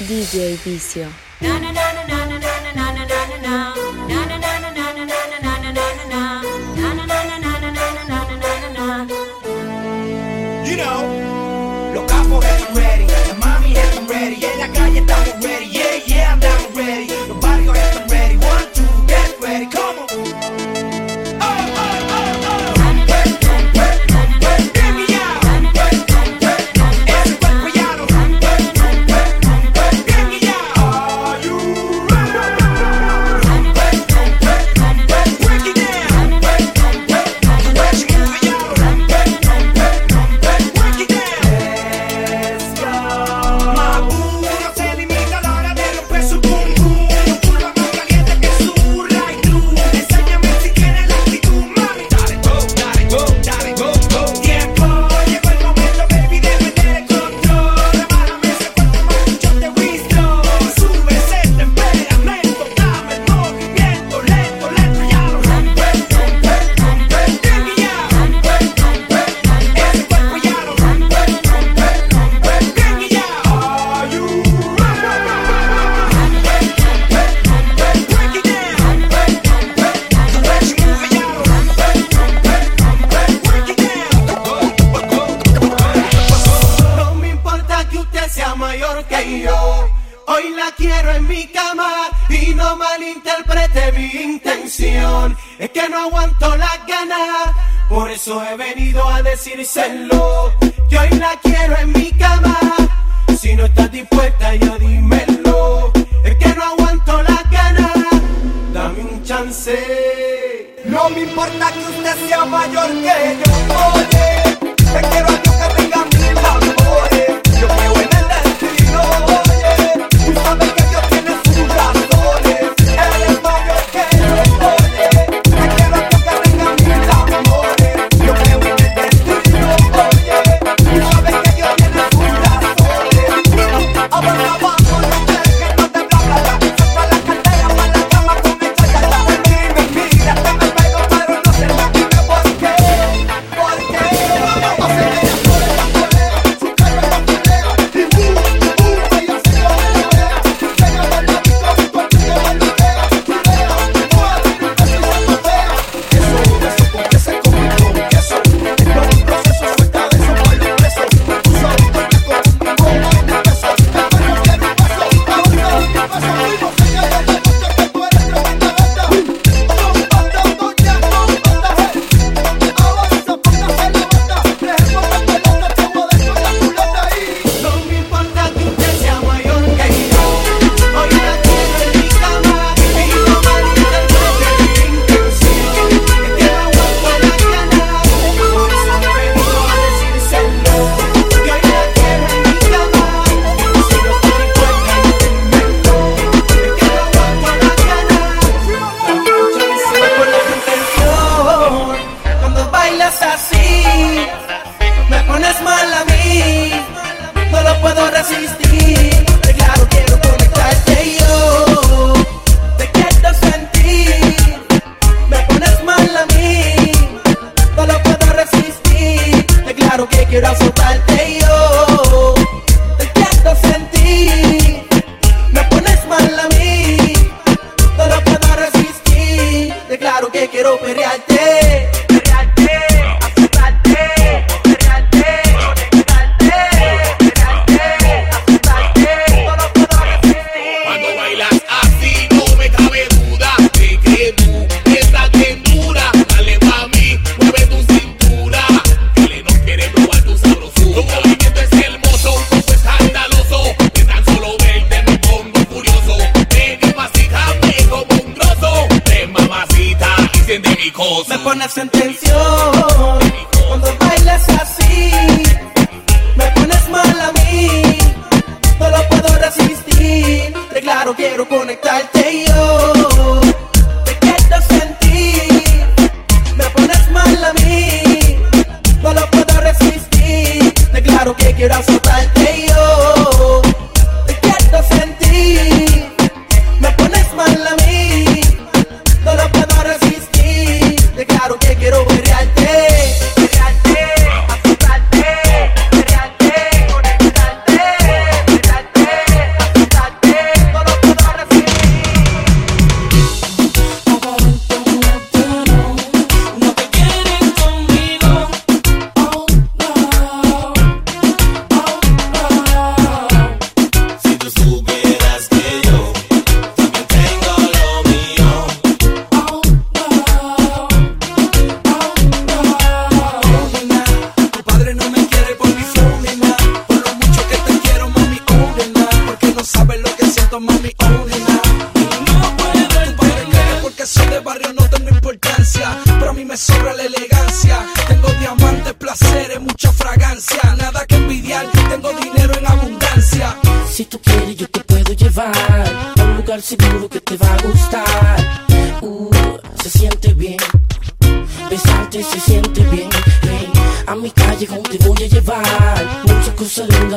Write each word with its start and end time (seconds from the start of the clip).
DJ 0.00 0.56
Vicio. 0.64 1.06
Na, 1.40 1.58
na, 1.58 1.72
na, 1.72 1.92
na, 1.92 2.04
na, 2.08 2.24
na, 2.26 2.38
na, 2.38 2.72
na, 2.74 2.94
na, 2.94 3.26
na, 3.26 3.36
na. 3.42 3.80
calle 14.72 14.98
estamos 14.98 15.44
ready 15.44 15.79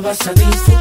passadista 0.01 0.72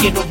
quiero 0.00 0.29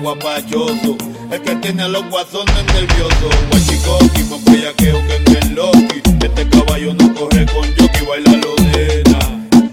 guapachoso. 0.00 0.96
El 1.30 1.42
que 1.42 1.56
tiene 1.56 1.82
a 1.82 1.88
los 1.88 2.08
guasones 2.08 2.64
nerviosos. 2.66 3.34
Guachicoqui, 3.50 4.22
más 4.24 4.44
bellaqueo 4.44 5.06
que 5.06 5.16
en 5.16 5.36
el 5.36 5.54
Loki. 5.54 6.02
Este 6.22 6.48
caballo 6.48 6.94
no 6.94 7.14
corre 7.14 7.46
con 7.46 7.64
jockey, 7.76 8.06
baila 8.06 8.32
lo 8.32 8.54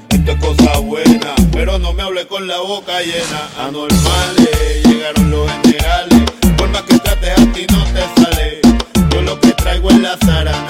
Esto 0.10 0.32
es 0.32 0.38
cosa 0.40 0.80
buena, 0.80 1.36
pero 1.52 1.80
no 1.80 1.94
me 1.94 2.04
hable 2.04 2.28
con 2.28 2.48
la 2.48 2.60
boca 2.60 3.00
llena. 3.02 3.68
Anormales, 3.68 4.84
llegaron 4.86 5.32
los 5.32 5.52
generales. 5.64 6.24
Por 6.58 6.70
más 6.70 6.84
que 6.84 7.00
trates 7.00 7.32
a 7.32 7.54
ti 7.54 7.66
no 7.72 7.84
te 7.86 8.22
sale. 8.22 8.62
Yo 9.12 9.22
lo 9.22 9.40
que 9.40 9.52
traigo 9.54 9.90
es 9.90 10.00
la 10.00 10.18
zarana. 10.18 10.69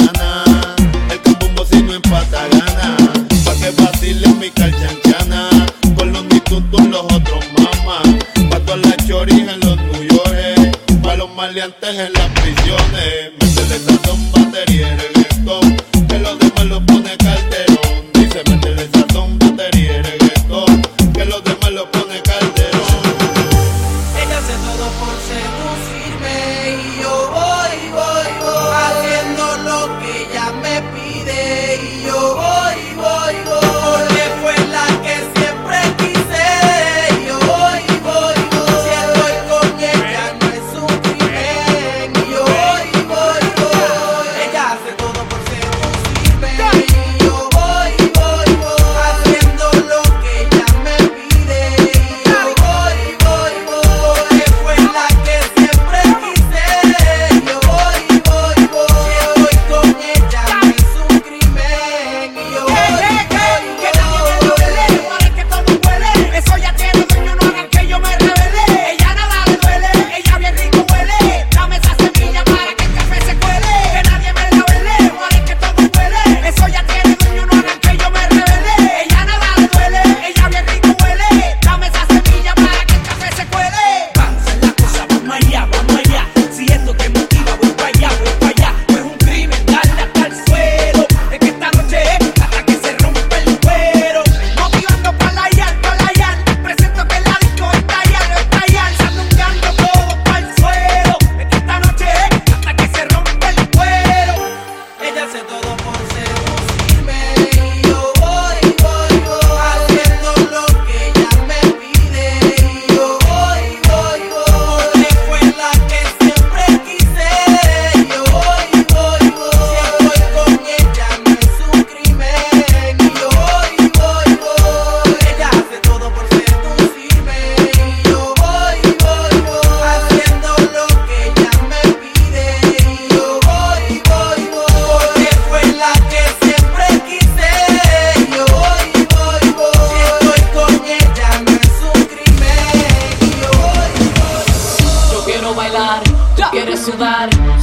maleantes 11.59 11.89
en 11.89 12.13
las 12.13 12.29
prisiones. 12.39 13.31
Me 13.85 14.28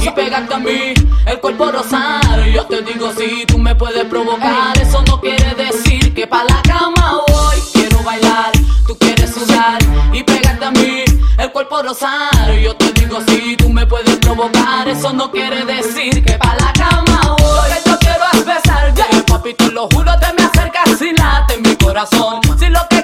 y 0.01 0.09
pegarte 0.09 0.55
a 0.55 0.57
mí, 0.57 0.93
el 1.27 1.39
cuerpo 1.39 1.71
rosar. 1.71 2.43
Yo 2.51 2.65
te 2.65 2.81
digo 2.81 3.11
si 3.15 3.45
tú 3.45 3.59
me 3.59 3.75
puedes 3.75 4.05
provocar, 4.05 4.75
eso 4.81 5.03
no 5.03 5.21
quiere 5.21 5.53
decir 5.53 6.11
que 6.15 6.25
pa' 6.25 6.43
la 6.43 6.59
cama 6.63 7.21
voy. 7.27 7.57
Quiero 7.71 8.01
bailar, 8.01 8.51
tú 8.87 8.97
quieres 8.97 9.31
sudar 9.31 9.77
y 10.11 10.23
pegarte 10.23 10.65
a 10.65 10.71
mí, 10.71 11.03
el 11.37 11.51
cuerpo 11.51 11.83
rosar. 11.83 12.51
Yo 12.59 12.75
te 12.77 12.91
digo 12.93 13.19
si 13.27 13.55
tú 13.57 13.69
me 13.69 13.85
puedes 13.85 14.15
provocar, 14.17 14.87
eso 14.87 15.13
no 15.13 15.29
quiere 15.29 15.63
decir 15.65 16.25
que 16.25 16.33
pa' 16.33 16.55
la 16.55 16.73
cama 16.73 17.35
voy. 17.37 17.69
Lo 17.69 17.75
que 17.75 17.89
yo 17.89 17.99
quiero 17.99 18.23
es 18.33 18.43
besarte, 18.45 19.03
papi, 19.27 19.53
te 19.53 19.67
lo 19.71 19.87
juro, 19.89 20.11
te 20.19 20.33
me 20.33 20.47
acercas 20.47 20.99
y 20.99 21.11
late 21.13 21.57
mi 21.59 21.75
corazón. 21.75 22.41
Si 22.57 22.69
lo 22.69 22.79
que 22.89 22.96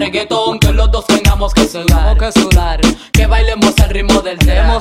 reggaetón. 0.00 0.58
Que 0.58 0.72
los 0.72 0.90
dos 0.90 1.06
tengamos 1.06 1.54
que 1.54 1.66
sudar, 1.68 2.16
que 2.16 2.32
sudar, 2.32 2.80
que 3.12 3.26
bailemos 3.26 3.78
al 3.78 3.90
ritmo 3.90 4.20
del 4.22 4.38
tema, 4.38 4.78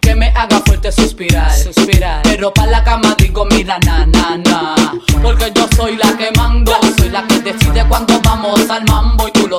que 0.00 0.14
me 0.14 0.28
haga 0.28 0.60
fuerte 0.64 0.92
suspirar, 0.92 1.52
suspirar. 1.52 2.22
Pero 2.22 2.52
pa' 2.52 2.66
la 2.66 2.84
cama 2.84 3.14
digo, 3.18 3.44
mira, 3.46 3.78
na, 3.80 4.06
na, 4.06 4.36
na. 4.36 4.74
Porque 5.22 5.52
yo 5.54 5.66
soy 5.74 5.96
la 5.96 6.16
que 6.16 6.30
mando, 6.36 6.72
soy 6.98 7.08
la 7.08 7.26
que 7.26 7.40
decide 7.40 7.84
cuando 7.88 8.20
vamos 8.20 8.68
al 8.70 8.84
mambo 8.84 9.15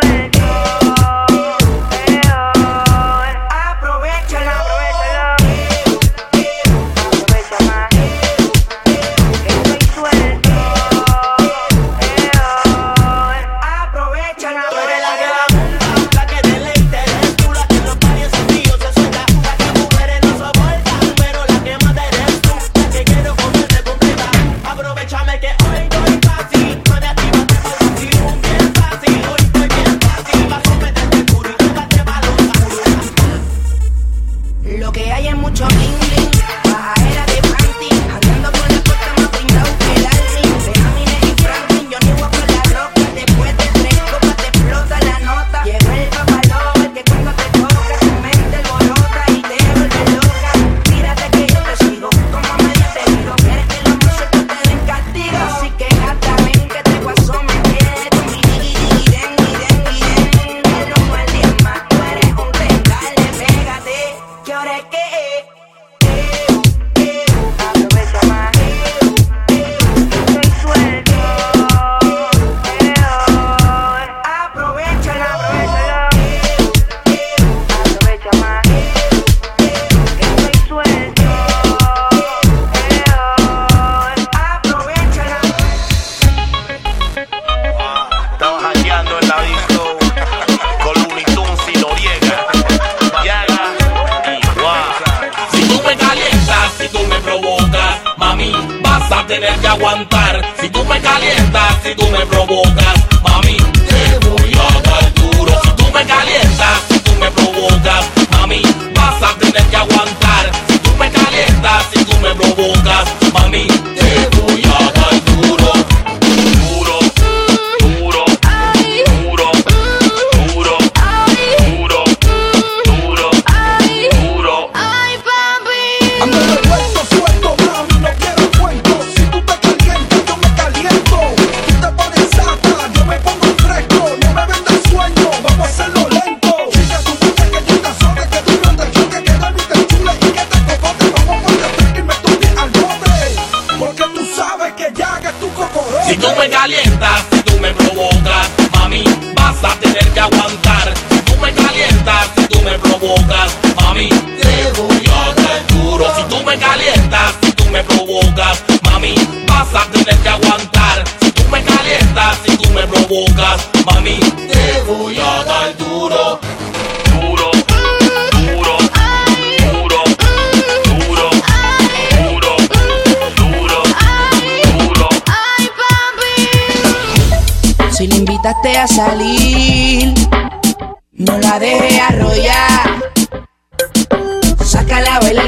swear. 0.00 0.23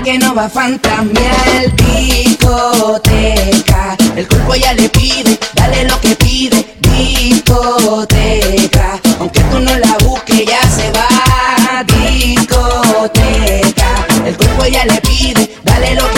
Que 0.07 0.19
no 0.19 0.35
va 0.37 0.45
a 0.45 0.49
fantamear 0.49 1.75
discoteca. 1.75 3.97
El 4.15 4.29
cuerpo 4.29 4.55
ya 4.55 4.73
le 4.73 4.89
pide, 4.89 5.37
dale 5.55 5.83
lo 5.83 6.01
que 6.01 6.15
pide, 6.15 6.65
discoteca. 6.81 7.41
Aunque 9.19 9.41
tú 9.51 9.59
no 9.59 9.77
la 9.77 9.99
busques, 10.05 10.47
ya 10.47 10.63
se 10.71 10.93
va, 10.93 11.09
discoteca. 11.83 14.07
El 14.25 14.37
cuerpo 14.37 14.67
ya 14.67 14.85
le 14.85 15.01
pide, 15.01 15.51
dale 15.65 15.97
lo 15.97 16.09
que 16.13 16.16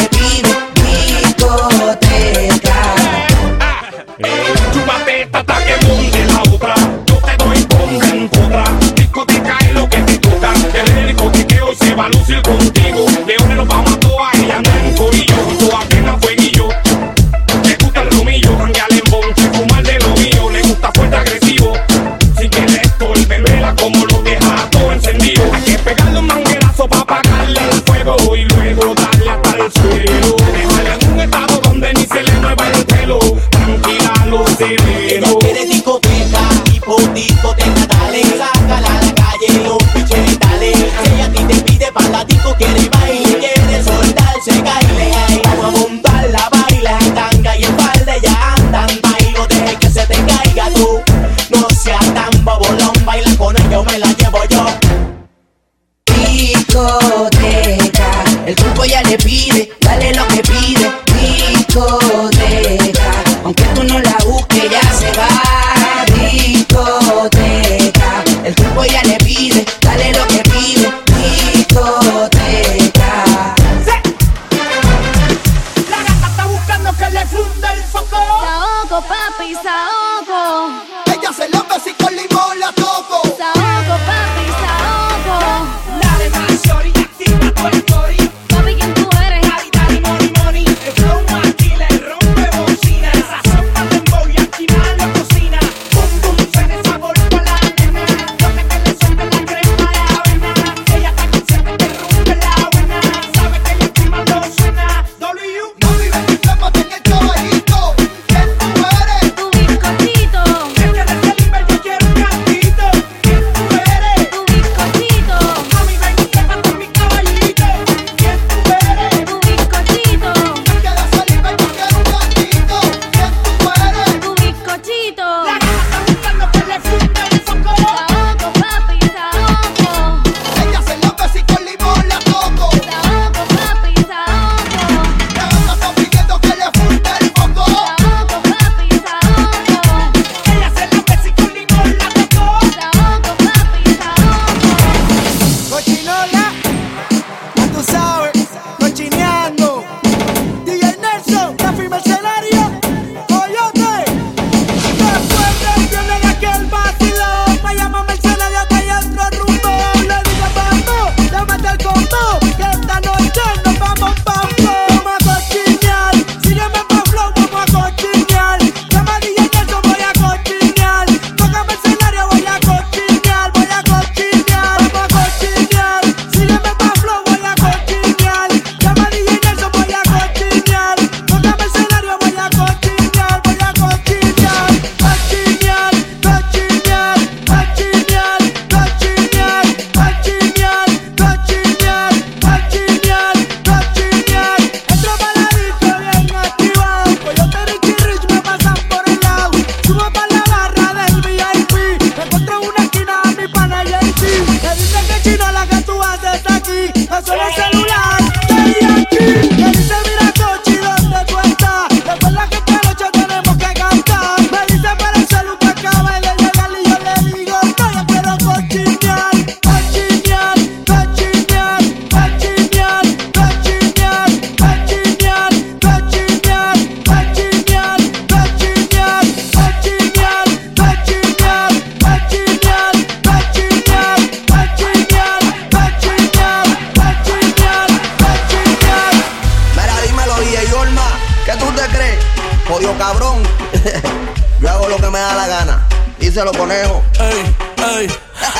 Ey, 247.19 247.57
ey. 247.97 248.07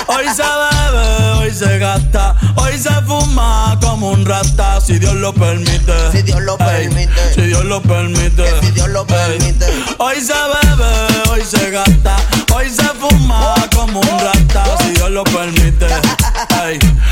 Hoy 0.07 0.25
se 0.35 0.43
bebe, 0.43 1.33
hoy 1.39 1.53
se 1.53 1.79
gasta, 1.79 2.35
hoy 2.57 2.79
se 2.79 2.91
fuma 3.03 3.79
como 3.83 4.11
un 4.13 4.25
rata, 4.25 4.81
si 4.81 4.99
Dios 4.99 5.15
lo 5.17 5.35
permite. 5.35 5.93
Si 6.11 6.23
Dios 6.23 6.41
lo 6.41 6.57
ey, 6.61 6.89
permite. 6.89 7.35
Si 7.35 7.43
Dios 7.43 7.65
lo 7.67 7.83
permite. 7.83 8.43
Que 8.45 8.67
si 8.67 8.71
Dios 8.73 8.89
lo 8.89 9.07
permite. 9.07 9.67
Hoy 9.99 10.17
se 10.19 10.33
bebe, 10.33 11.31
hoy 11.31 11.43
se 11.45 11.71
gasta, 11.71 12.17
hoy 12.55 12.71
se 12.71 12.85
fuma 12.85 13.55
como 13.75 14.01
un 14.01 14.19
rata, 14.19 14.65
si 14.81 14.93
Dios 14.93 15.11
lo 15.11 15.25
permite. 15.25 15.89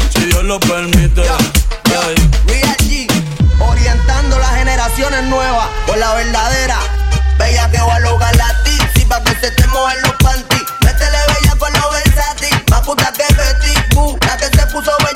si 0.09 0.25
Dios 0.25 0.45
lo 0.45 0.59
permite. 0.59 1.23
Real 2.47 2.77
G, 2.79 3.07
orientando 3.61 4.39
las 4.39 4.55
generaciones 4.57 5.23
nuevas 5.25 5.69
por 5.87 5.99
la 5.99 6.15
verdadera. 6.15 6.79
Bella 7.39 7.71
que 7.71 7.79
va 7.79 7.97
a 7.97 8.01
lograr 8.01 8.35
Pa' 9.17 9.25
que 9.25 9.41
se 9.41 9.51
te 9.51 9.67
mojen 9.69 10.03
los 10.03 10.13
panties. 10.17 10.63
Métele 10.83 11.19
bella 11.29 11.57
con 11.59 11.73
los 11.73 11.91
versátil. 11.91 12.65
Más 12.71 12.83
puta 12.83 13.11
que 13.13 13.25
Betty 13.35 13.95
Boo. 13.95 14.19
La 14.27 14.37
que 14.37 14.45
se 14.45 14.67
puso 14.67 14.93
bella 15.05 15.16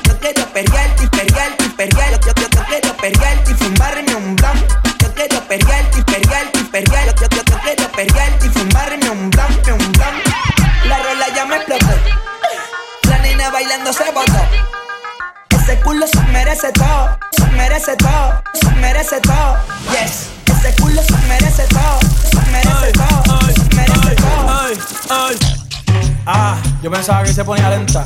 quiero 0.21 0.45
perrear, 0.53 0.89
imperial, 1.01 1.55
imperial. 1.65 2.19
Yo, 2.25 2.33
yo, 2.35 2.47
yo 2.49 2.63
quiero 2.65 2.97
perrear 2.97 3.43
y 3.49 3.53
fumarme 3.55 4.15
un 4.15 4.35
blunt. 4.35 4.71
Yo 4.99 5.13
quiero 5.13 5.41
perrear, 5.47 5.83
imperial, 5.97 6.49
imperial. 6.53 7.15
Yo, 7.19 7.27
yo, 7.29 7.43
yo 7.43 7.59
quiero 7.63 7.91
perrear 7.91 8.31
y 8.45 8.49
fumarme 8.49 9.09
un 9.09 9.29
blunt, 9.29 9.67
un 9.67 9.91
blunt. 9.91 10.23
La 10.85 10.97
rola 10.99 11.27
ya 11.35 11.45
me 11.45 11.55
explotó. 11.57 11.87
La 13.09 13.17
nena 13.19 13.49
bailando 13.49 13.91
se 13.91 14.11
botó. 14.11 14.41
Ese 15.49 15.79
culo 15.81 16.07
se 16.07 16.21
merece 16.31 16.71
todo, 16.71 17.17
se 17.31 17.45
merece 17.47 17.95
todo, 17.97 18.43
se 18.53 18.69
merece 18.71 19.19
todo. 19.21 19.57
Yes. 19.91 20.29
Ese 20.45 20.75
culo 20.81 21.01
se 21.03 21.17
merece 21.27 21.63
todo, 21.67 21.99
se 22.29 22.51
merece 22.51 22.91
todo, 22.93 23.41
se 23.53 23.75
merece 23.75 24.15
todo. 24.15 24.59
Ay, 24.61 24.79
ay. 25.09 25.37
Ah, 26.25 26.57
yo 26.81 26.91
pensaba 26.91 27.23
que 27.23 27.33
se 27.33 27.43
ponía 27.43 27.69
lenta. 27.69 28.05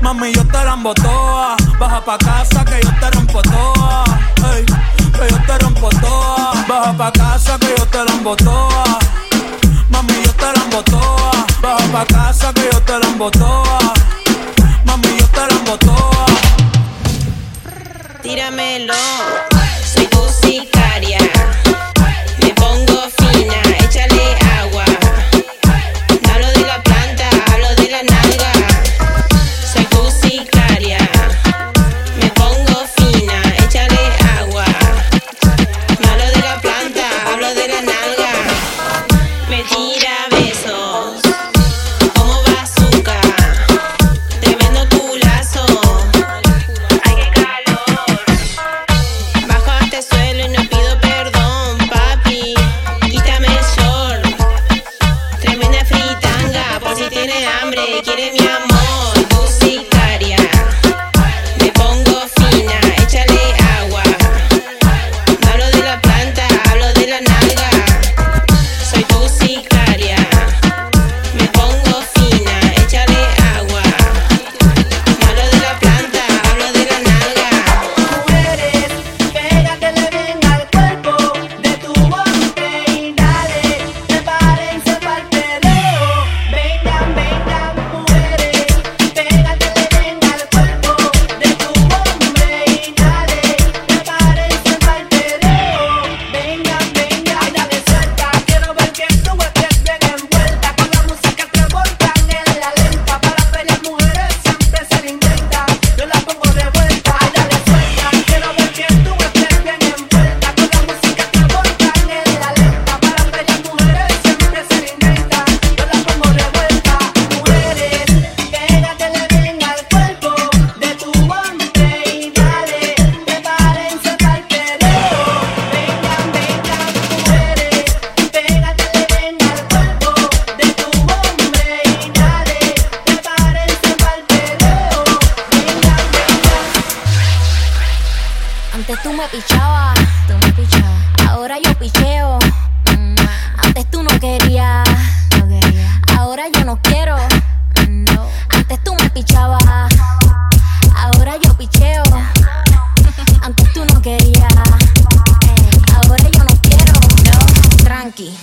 Mami, 0.00 0.32
yo 0.32 0.44
te 0.46 0.64
la 0.64 0.74
embotoa. 0.74 1.56
Baja 1.78 2.00
pa' 2.04 2.18
casa 2.18 2.64
que 2.64 2.80
yo 2.82 2.90
te 3.00 3.10
rompo 3.10 3.42
toa. 3.42 4.04
Que 4.36 5.30
yo 5.30 5.38
te 5.46 5.58
rompo 5.58 5.88
toa. 5.88 6.64
Baja 6.68 6.92
pa' 6.96 7.12
casa 7.12 7.58
que 7.58 7.74
yo 7.76 7.86
te 7.86 8.04
la 8.04 8.12
embotoa. 8.12 8.98
Mami, 9.88 10.14
yo 10.24 10.32
te 10.32 10.44
la 10.44 10.64
embotoa. 10.64 11.30
Baja 11.62 11.92
pa' 11.92 12.04
casa 12.06 12.52
que 12.52 12.68
yo 12.72 12.80
te 12.82 12.98
la 12.98 13.06
embotoa. 13.06 13.78
Mami, 14.84 15.16
yo 15.18 15.26
te 15.28 15.40
la 15.40 15.54
embotoa. 15.58 16.26
Tíramelo, 18.22 18.94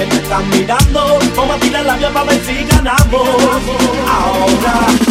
que 0.00 0.06
te 0.06 0.16
están 0.16 0.48
mirando. 0.48 1.18
Vamos 1.36 1.56
a 1.56 1.60
tirar 1.60 1.84
la 1.84 1.96
mía 1.96 2.10
para 2.10 2.26
ver 2.26 2.42
si 2.44 2.64
ganamos. 2.64 3.28
Ahora. 4.08 5.09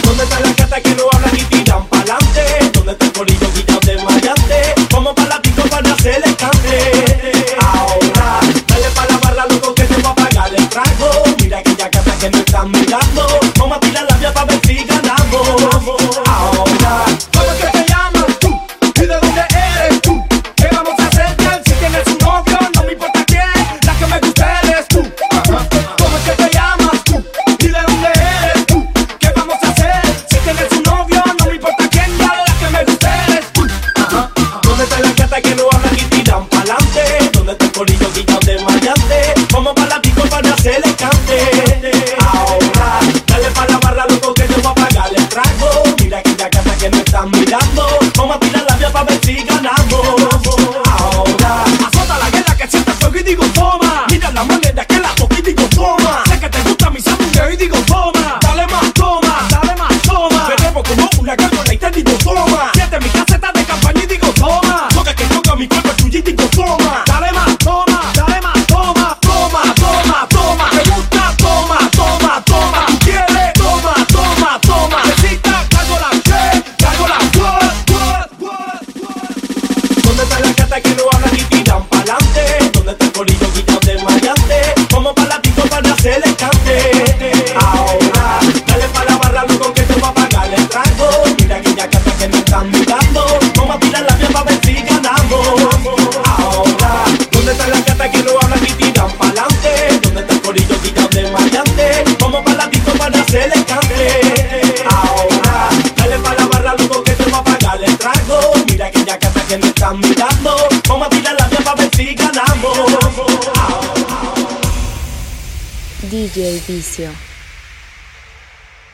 huye. 116.36 117.10